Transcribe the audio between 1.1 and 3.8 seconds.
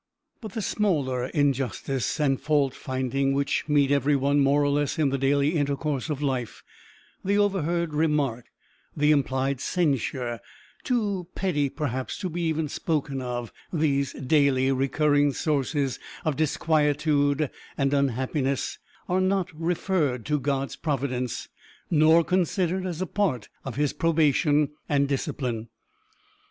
injustice and fault finding which